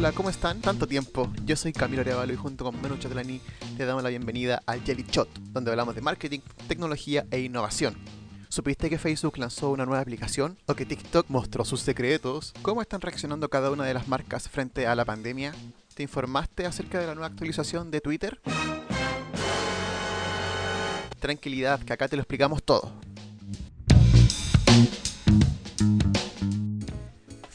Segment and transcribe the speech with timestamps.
[0.00, 0.62] Hola, ¿cómo están?
[0.62, 1.30] Tanto tiempo.
[1.44, 3.38] Yo soy Camilo Arevalo y junto con Menu Chatelani
[3.76, 7.98] le damos la bienvenida al Jelly Shot, donde hablamos de marketing, tecnología e innovación.
[8.48, 10.56] ¿Supiste que Facebook lanzó una nueva aplicación?
[10.64, 12.54] ¿O que TikTok mostró sus secretos?
[12.62, 15.52] ¿Cómo están reaccionando cada una de las marcas frente a la pandemia?
[15.94, 18.40] ¿Te informaste acerca de la nueva actualización de Twitter?
[21.18, 22.90] Tranquilidad, que acá te lo explicamos todo.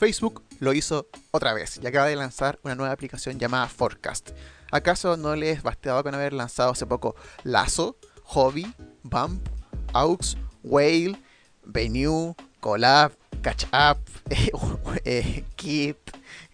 [0.05, 4.29] Facebook lo hizo otra vez y acaba de lanzar una nueva aplicación llamada Forecast.
[4.71, 9.47] ¿Acaso no les bastaba con haber lanzado hace poco Lazo, Hobby, Bump,
[9.93, 11.19] Aux, Whale,
[11.63, 13.97] Venue, Collab, Catch Up,
[15.05, 15.97] eh, Kit,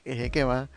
[0.06, 0.70] eh, ¿qué más?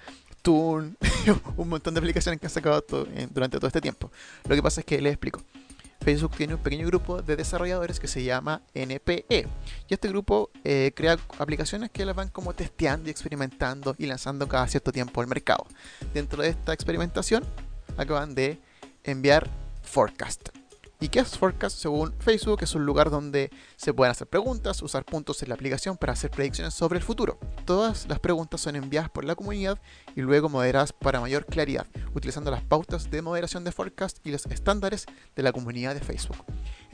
[0.42, 0.98] Toon,
[1.56, 2.84] un montón de aplicaciones que han sacado
[3.30, 4.10] durante todo este tiempo.
[4.48, 5.40] Lo que pasa es que les explico.
[6.04, 9.48] Facebook tiene un pequeño grupo de desarrolladores que se llama NPE.
[9.88, 14.46] Y este grupo eh, crea aplicaciones que las van como testeando y experimentando y lanzando
[14.46, 15.66] cada cierto tiempo al mercado.
[16.12, 17.42] Dentro de esta experimentación
[17.96, 18.60] acaban de
[19.02, 19.48] enviar
[19.82, 20.63] Forecast.
[21.04, 21.76] ¿Y es Forecast?
[21.76, 25.98] Según Facebook, es un lugar donde se pueden hacer preguntas, usar puntos en la aplicación
[25.98, 27.38] para hacer predicciones sobre el futuro.
[27.66, 29.78] Todas las preguntas son enviadas por la comunidad
[30.16, 34.46] y luego moderadas para mayor claridad, utilizando las pautas de moderación de Forecast y los
[34.46, 35.04] estándares
[35.36, 36.38] de la comunidad de Facebook.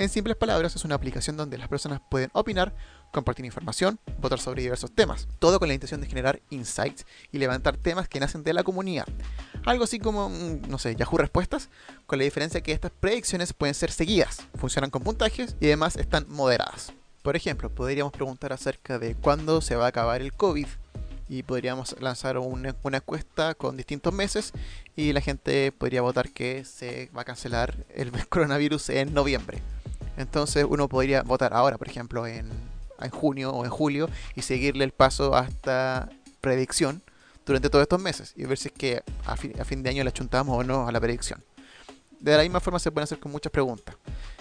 [0.00, 2.72] En simples palabras, es una aplicación donde las personas pueden opinar,
[3.12, 7.76] compartir información, votar sobre diversos temas, todo con la intención de generar insights y levantar
[7.76, 9.04] temas que nacen de la comunidad.
[9.66, 11.68] Algo así como, mm, no sé, Yahoo Respuestas,
[12.06, 16.24] con la diferencia que estas predicciones pueden ser seguidas, funcionan con puntajes y además están
[16.30, 16.94] moderadas.
[17.20, 20.66] Por ejemplo, podríamos preguntar acerca de cuándo se va a acabar el COVID
[21.28, 24.54] y podríamos lanzar una, encuesta con distintos meses
[24.96, 29.60] y la gente podría votar que se va a cancelar el coronavirus en noviembre.
[30.16, 32.48] Entonces uno podría votar ahora, por ejemplo, en,
[33.00, 36.08] en junio o en julio y seguirle el paso hasta
[36.40, 37.02] predicción
[37.46, 40.56] durante todos estos meses y ver si es que a fin, de año le achuntamos
[40.56, 41.42] o no a la predicción.
[42.18, 43.96] De la misma forma se pueden hacer con muchas preguntas.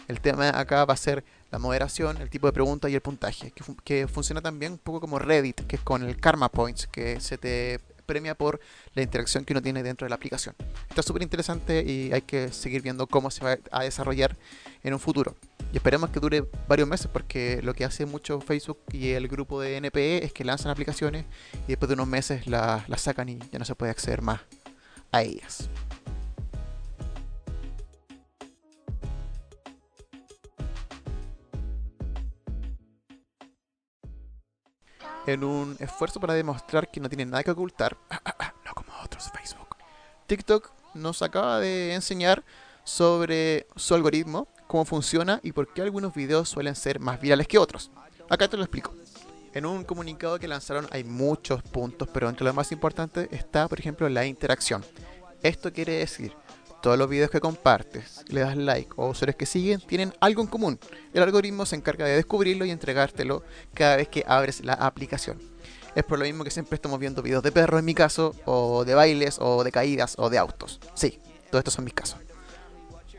[0.08, 3.52] El tema acá va a ser la moderación, el tipo de pregunta y el puntaje,
[3.52, 7.20] que, que funciona también un poco como Reddit, que es con el Karma Points, que
[7.22, 7.80] se te
[8.10, 8.60] premia por
[8.96, 10.56] la interacción que uno tiene dentro de la aplicación.
[10.90, 14.36] Está súper interesante y hay que seguir viendo cómo se va a desarrollar
[14.84, 15.36] en un futuro.
[15.72, 19.62] Y esperemos que dure varios meses porque lo que hace mucho Facebook y el grupo
[19.62, 21.26] de NPE es que lanzan aplicaciones
[21.68, 24.42] y después de unos meses las sacan y ya no se puede acceder más
[25.12, 25.70] a ellas.
[35.30, 37.96] En un esfuerzo para demostrar que no tienen nada que ocultar,
[38.66, 39.76] no como otros Facebook,
[40.26, 42.44] TikTok nos acaba de enseñar
[42.84, 47.60] sobre su algoritmo cómo funciona y por qué algunos videos suelen ser más virales que
[47.60, 47.92] otros.
[48.28, 48.92] Acá te lo explico.
[49.54, 53.80] En un comunicado que lanzaron hay muchos puntos, pero entre los más importantes está, por
[53.80, 54.84] ejemplo, la interacción.
[55.44, 56.34] Esto quiere decir,
[56.82, 60.48] todos los videos que compartes, le das like o usuarios que siguen tienen algo en
[60.48, 60.80] común.
[61.14, 65.40] El algoritmo se encarga de descubrirlo y entregártelo cada vez que abres la aplicación.
[65.96, 68.86] Es por lo mismo que siempre estamos viendo videos de perros en mi caso, o
[68.86, 70.80] de bailes, o de caídas, o de autos.
[70.94, 71.20] Sí,
[71.50, 72.20] todos estos son mis casos.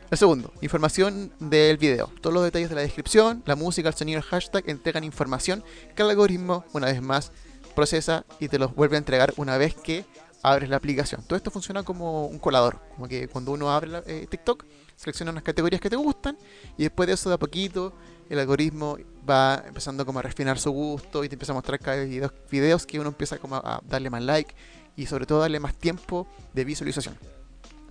[0.09, 2.11] El segundo, información del video.
[2.21, 5.63] Todos los detalles de la descripción, la música, el sonido, el hashtag entregan información
[5.95, 7.31] que el algoritmo, una vez más,
[7.75, 10.05] procesa y te los vuelve a entregar una vez que
[10.43, 11.23] abres la aplicación.
[11.23, 14.65] Todo esto funciona como un colador, como que cuando uno abre eh, TikTok,
[14.95, 16.37] selecciona unas categorías que te gustan
[16.77, 17.93] y después de eso de a poquito
[18.29, 18.97] el algoritmo
[19.29, 22.85] va empezando como a refinar su gusto y te empieza a mostrar cada vez videos
[22.85, 24.55] que uno empieza como a darle más like
[24.95, 27.17] y sobre todo darle más tiempo de visualización.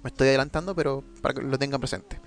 [0.02, 2.20] Me estoy adelantando, pero para que lo tengan presente.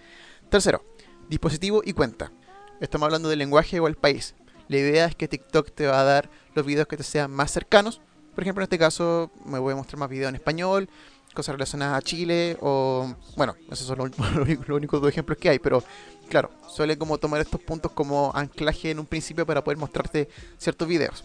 [0.49, 0.83] Tercero,
[1.27, 2.31] dispositivo y cuenta.
[2.79, 4.35] Estamos hablando del lenguaje o el país.
[4.67, 7.51] La idea es que TikTok te va a dar los videos que te sean más
[7.51, 8.01] cercanos.
[8.33, 10.89] Por ejemplo, en este caso me voy a mostrar más videos en español,
[11.33, 13.13] cosas relacionadas a Chile o...
[13.35, 13.97] Bueno, esos son
[14.37, 15.83] los, únicos dos ejemplos que hay, pero
[16.29, 20.87] claro, suele como tomar estos puntos como anclaje en un principio para poder mostrarte ciertos
[20.87, 21.23] videos.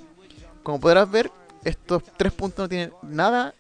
[0.62, 1.30] Como podrás ver,
[1.64, 3.54] estos tres puntos no tienen nada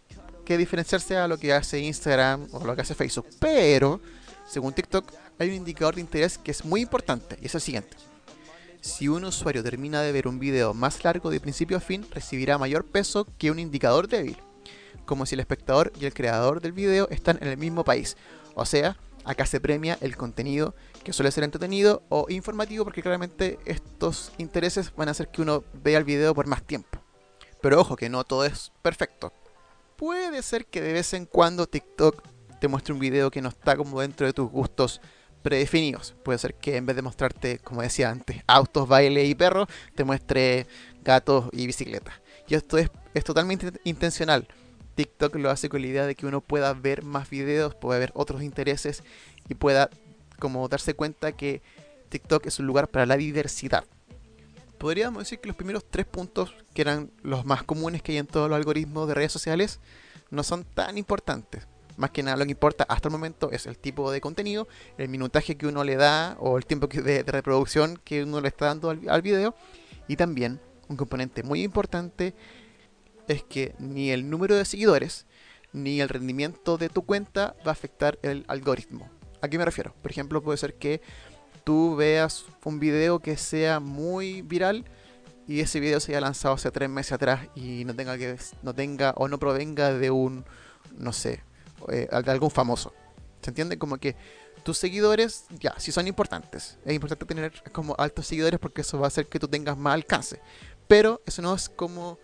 [0.44, 3.26] que diferenciarse a lo que hace Instagram o lo que hace Facebook.
[3.38, 4.00] Pero,
[4.46, 7.96] según TikTok, hay un indicador de interés que es muy importante y es el siguiente.
[8.80, 12.58] Si un usuario termina de ver un video más largo de principio a fin, recibirá
[12.58, 14.38] mayor peso que un indicador débil,
[15.04, 18.16] como si el espectador y el creador del video están en el mismo país.
[18.54, 23.58] O sea, acá se premia el contenido que suele ser entretenido o informativo porque claramente
[23.64, 27.00] estos intereses van a hacer que uno vea el video por más tiempo.
[27.60, 29.32] Pero ojo que no todo es perfecto
[29.98, 32.22] puede ser que de vez en cuando TikTok
[32.60, 35.00] te muestre un video que no está como dentro de tus gustos
[35.42, 36.14] predefinidos.
[36.24, 40.04] Puede ser que en vez de mostrarte, como decía antes, autos, baile y perros, te
[40.04, 40.66] muestre
[41.02, 42.14] gatos y bicicletas.
[42.48, 44.48] Y esto es, es totalmente intencional
[44.98, 48.10] TikTok lo hace con la idea de que uno pueda ver más videos, pueda ver
[48.16, 49.04] otros intereses
[49.48, 49.90] y pueda
[50.40, 51.62] como darse cuenta que
[52.08, 53.84] TikTok es un lugar para la diversidad.
[54.76, 58.26] Podríamos decir que los primeros tres puntos, que eran los más comunes que hay en
[58.26, 59.78] todos los algoritmos de redes sociales,
[60.30, 61.68] no son tan importantes.
[61.98, 64.68] Más que nada lo que importa hasta el momento es el tipo de contenido,
[64.98, 68.66] el minutaje que uno le da o el tiempo de, reproducción que uno le está
[68.66, 69.56] dando al, video.
[70.06, 72.34] Y también un componente muy importante
[73.26, 75.26] es que ni el número de seguidores
[75.72, 79.10] ni el rendimiento de tu cuenta va a afectar el algoritmo.
[79.42, 79.92] ¿A qué me refiero?
[80.00, 81.02] Por ejemplo, puede ser que
[81.64, 84.84] tú veas un video que sea muy viral
[85.48, 88.72] y ese video se haya lanzado hace tres meses atrás y no tenga que no
[88.72, 90.44] tenga o no provenga de un
[90.96, 91.42] no sé
[91.90, 92.92] eh, algún famoso.
[93.42, 94.16] Se entiende como que
[94.64, 99.06] tus seguidores ya sí son importantes es importante tener como altos seguidores porque eso va
[99.06, 100.40] a hacer que tú tengas más alcance.
[100.86, 102.18] Pero eso no es como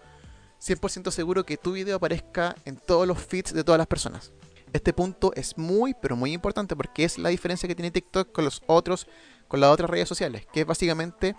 [0.61, 4.33] 100% seguro que tu video aparezca en todos los feeds de todas las personas.
[4.73, 8.45] Este punto es muy pero muy importante porque es la diferencia que tiene TikTok con
[8.45, 9.07] los otros
[9.47, 11.37] con las otras redes sociales que es básicamente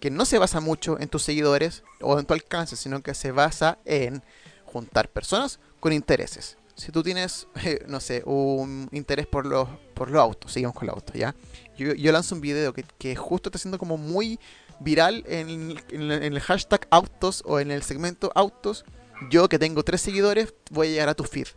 [0.00, 3.32] que no se basa mucho en tus seguidores o en tu alcance, sino que se
[3.32, 4.22] basa en
[4.64, 6.56] juntar personas con intereses.
[6.78, 7.48] Si tú tienes,
[7.88, 11.34] no sé, un interés por los, por los autos, sigamos con los autos, ¿ya?
[11.76, 14.38] Yo, lanzo un video que, justo está siendo como muy
[14.80, 18.84] viral en, en, el hashtag autos o en el segmento autos.
[19.28, 21.48] Yo que tengo tres seguidores voy a llegar a tu feed.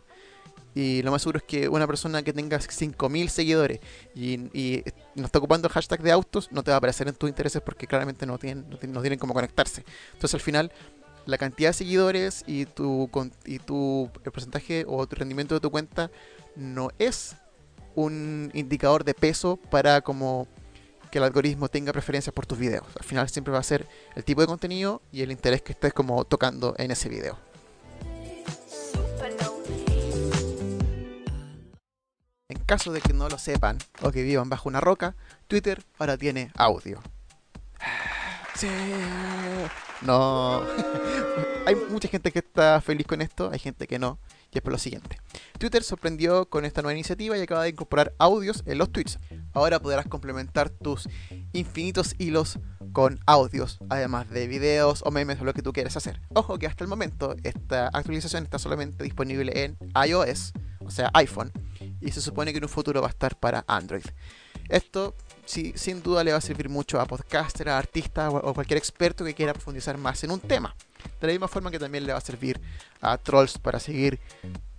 [0.74, 3.80] Y lo más seguro es que una persona que tenga 5.000 seguidores
[4.14, 4.38] y,
[5.14, 7.60] no está ocupando el hashtag de autos no te va a aparecer en tus intereses
[7.60, 9.84] porque claramente no tienen, no tienen, cómo conectarse.
[10.14, 10.72] Entonces al final
[11.26, 13.10] la cantidad de seguidores y tu,
[13.44, 16.10] y tu el porcentaje o tu rendimiento de tu cuenta
[16.56, 17.36] no es
[17.94, 20.48] un indicador de peso para como
[21.10, 22.86] que el algoritmo tenga preferencias por tus videos.
[22.98, 23.86] Al final siempre va a ser
[24.16, 27.38] el tipo de contenido y el interés que estés como tocando en ese video.
[32.48, 35.14] En caso de que no lo sepan o que vivan bajo una roca,
[35.48, 37.00] Twitter ahora tiene audio.
[38.54, 38.68] Sí.
[40.02, 40.62] No.
[41.66, 44.18] hay mucha gente que está feliz con esto, hay gente que no.
[44.52, 45.18] Y es por lo siguiente.
[45.58, 49.18] Twitter sorprendió con esta nueva iniciativa y acaba de incorporar audios en los tweets.
[49.54, 51.08] Ahora podrás complementar tus
[51.52, 52.58] infinitos hilos
[52.92, 56.20] con audios, además de videos o memes o lo que tú quieras hacer.
[56.34, 61.50] Ojo que hasta el momento esta actualización está solamente disponible en iOS, o sea iPhone,
[62.02, 64.04] y se supone que en un futuro va a estar para Android.
[64.72, 65.14] Esto
[65.44, 69.22] sí, sin duda le va a servir mucho a podcasters, a artistas o cualquier experto
[69.22, 70.74] que quiera profundizar más en un tema.
[71.20, 72.58] De la misma forma que también le va a servir
[73.02, 74.18] a trolls para seguir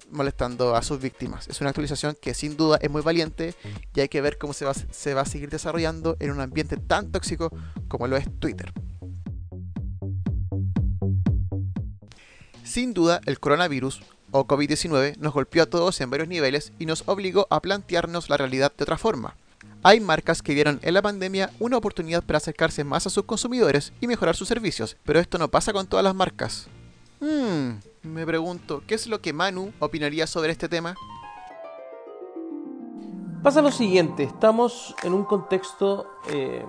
[0.09, 1.47] molestando a sus víctimas.
[1.47, 3.53] Es una actualización que sin duda es muy valiente
[3.93, 6.77] y hay que ver cómo se va, se va a seguir desarrollando en un ambiente
[6.77, 7.51] tan tóxico
[7.87, 8.73] como lo es Twitter.
[12.63, 14.01] Sin duda, el coronavirus
[14.31, 18.37] o COVID-19 nos golpeó a todos en varios niveles y nos obligó a plantearnos la
[18.37, 19.35] realidad de otra forma.
[19.85, 23.91] Hay marcas que vieron en la pandemia una oportunidad para acercarse más a sus consumidores
[23.99, 26.69] y mejorar sus servicios, pero esto no pasa con todas las marcas.
[27.19, 30.95] Hmm, me pregunto, ¿qué es lo que Manu opinaría sobre este tema?
[33.43, 36.65] Pasa lo siguiente, estamos en un contexto eh,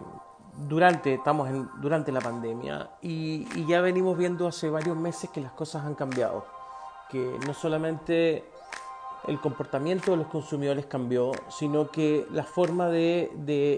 [0.68, 1.48] durante, estamos
[1.80, 6.44] durante la pandemia y ya venimos viendo hace varios meses que las cosas han cambiado
[7.08, 8.44] que no solamente
[9.26, 13.30] el comportamiento de los consumidores cambió, sino que la forma de,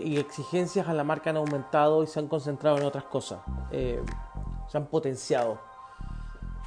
[0.05, 4.03] y exigencias a la marca han aumentado y se han concentrado en otras cosas, eh,
[4.69, 5.59] se han potenciado.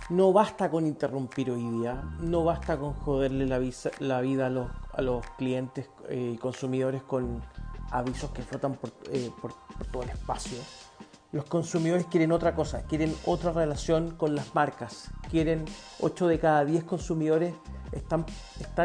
[0.10, 3.60] No basta con interrumpir hoy día, no basta con joderle la,
[4.22, 7.44] vida a los, clientes eh, y consumidores con
[7.92, 9.54] avisos que flotan por, eh, por
[9.92, 10.58] todo el espacio
[11.32, 15.12] los consumidores quieren otra cosa, quieren otra relación con las marcas.
[15.30, 15.66] Quieren
[16.00, 17.54] 8 de cada 10 consumidores
[17.92, 18.26] están,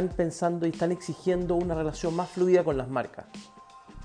[0.08, 3.26] pensando y están exigiendo una relación más fluida con las marcas.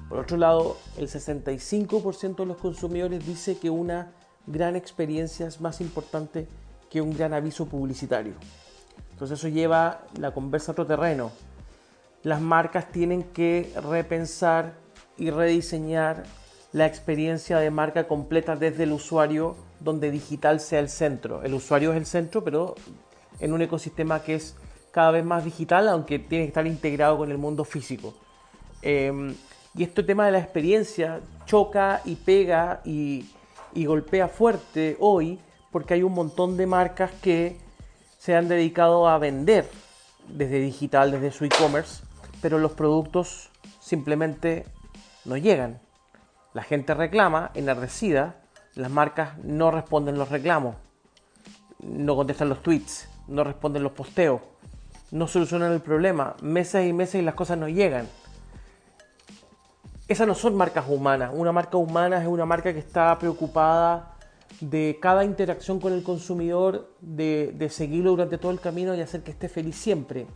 [0.07, 4.11] Por otro lado, el 65% de los consumidores dice que una
[4.47, 6.47] gran experiencia es más importante
[6.89, 8.33] que un gran aviso publicitario.
[9.11, 11.31] Entonces eso lleva la conversa a otro terreno.
[12.23, 14.73] Las marcas tienen que repensar
[15.17, 16.23] y rediseñar
[16.71, 21.43] la experiencia de marca completa desde el usuario, donde digital sea el centro.
[21.43, 22.75] El usuario es el centro, pero
[23.39, 24.55] en un ecosistema que es
[24.91, 28.13] cada vez más digital, aunque tiene que estar integrado con el mundo físico.
[28.81, 29.35] Em,
[29.75, 33.29] y este tema de la experiencia choca y pega y,
[33.73, 35.39] y golpea fuerte hoy
[35.71, 37.57] porque hay un montón de marcas que
[38.17, 39.69] se han dedicado a vender
[40.27, 42.03] desde digital, desde su e-commerce,
[42.41, 43.49] pero los productos
[43.79, 44.65] simplemente
[45.25, 45.79] no llegan.
[46.59, 48.35] La gente reclama, enardecida,
[48.75, 50.75] las marcas no responden los reclamos,
[51.81, 54.41] no contestan los tweets, no responden los posteos,
[55.11, 58.09] no solucionan el problema, meses y meses y las cosas no llegan.
[60.09, 61.31] Esas no son marcas humanas.
[61.33, 64.15] Una marca humana es una marca que está preocupada
[64.59, 69.31] de cada interacción con el consumidor, de, seguirlo durante todo el camino y hacer que
[69.31, 70.27] esté feliz siempre.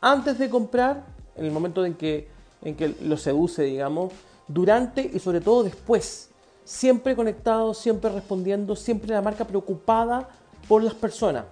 [0.00, 1.04] Antes de comprar,
[1.36, 2.30] en el momento en que,
[2.62, 4.14] en que lo seduce, digamos,
[4.48, 6.30] durante y sobre todo después.
[6.64, 10.28] Siempre conectado, siempre respondiendo, siempre la marca preocupada
[10.68, 11.44] por las personas.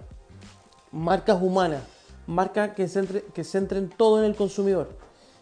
[0.91, 1.83] Marcas humanas,
[2.27, 4.89] marcas que, centre, que centren todo en el consumidor.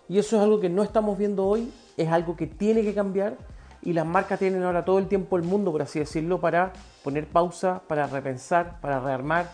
[0.07, 3.37] Y eso es algo que no estamos viendo hoy, es algo que tiene que cambiar
[3.81, 7.27] y las marcas tienen ahora todo el tiempo el mundo, por así decirlo, para poner
[7.27, 9.51] pausa, para repensar, para rearmar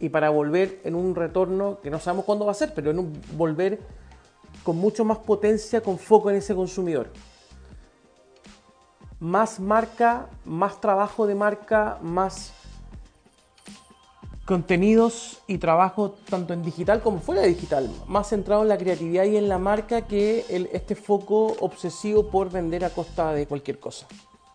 [0.00, 2.98] y para volver en un retorno que no sabemos cuándo va a ser, pero en
[2.98, 3.78] un volver
[4.64, 7.10] con mucho más potencia, con foco en ese consumidor
[9.20, 12.52] más marca, más trabajo de marca, más
[14.46, 19.24] contenidos y trabajo tanto en digital como fuera de digital, más centrado en la creatividad
[19.24, 24.06] y en la marca que este foco obsesivo por vender a costa de cualquier cosa.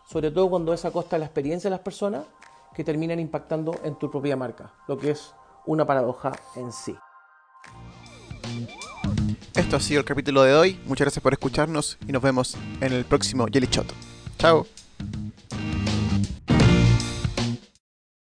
[0.10, 2.26] Sobre todo cuando es a costa de la experiencia de las personas
[2.74, 5.34] que terminan impactando en tu propia marca, lo que es
[5.66, 6.96] una paradoja en sí.
[9.56, 10.80] Esto ha sido el capítulo de hoy.
[10.86, 14.15] Muchas gracias por escucharnos y nos vemos en el próximo Jelly Shot.
[14.46, 14.68] Ciao.